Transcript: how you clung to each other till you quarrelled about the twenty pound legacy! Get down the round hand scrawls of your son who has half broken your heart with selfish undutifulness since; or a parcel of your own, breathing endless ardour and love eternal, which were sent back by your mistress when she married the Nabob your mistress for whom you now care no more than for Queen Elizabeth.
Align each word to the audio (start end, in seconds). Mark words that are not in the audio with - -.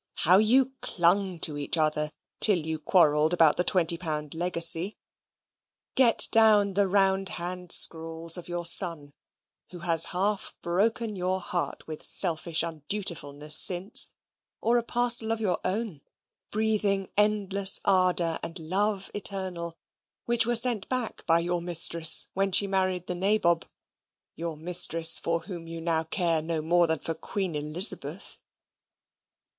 how 0.25 0.39
you 0.39 0.71
clung 0.81 1.37
to 1.37 1.59
each 1.59 1.77
other 1.77 2.11
till 2.39 2.57
you 2.57 2.79
quarrelled 2.79 3.35
about 3.35 3.55
the 3.55 3.63
twenty 3.63 3.99
pound 3.99 4.33
legacy! 4.33 4.97
Get 5.93 6.27
down 6.31 6.73
the 6.73 6.87
round 6.87 7.29
hand 7.29 7.71
scrawls 7.71 8.35
of 8.35 8.47
your 8.47 8.65
son 8.65 9.13
who 9.69 9.81
has 9.81 10.05
half 10.05 10.55
broken 10.63 11.15
your 11.15 11.39
heart 11.39 11.85
with 11.85 12.01
selfish 12.03 12.63
undutifulness 12.63 13.55
since; 13.55 14.15
or 14.59 14.79
a 14.79 14.83
parcel 14.83 15.31
of 15.31 15.39
your 15.39 15.59
own, 15.63 16.01
breathing 16.49 17.07
endless 17.15 17.79
ardour 17.85 18.39
and 18.41 18.57
love 18.57 19.11
eternal, 19.13 19.77
which 20.25 20.47
were 20.47 20.55
sent 20.55 20.89
back 20.89 21.23
by 21.27 21.37
your 21.37 21.61
mistress 21.61 22.25
when 22.33 22.51
she 22.51 22.65
married 22.65 23.05
the 23.05 23.13
Nabob 23.13 23.65
your 24.35 24.57
mistress 24.57 25.19
for 25.19 25.41
whom 25.41 25.67
you 25.67 25.79
now 25.79 26.03
care 26.05 26.41
no 26.41 26.63
more 26.63 26.87
than 26.87 26.97
for 26.97 27.13
Queen 27.13 27.53
Elizabeth. 27.53 28.39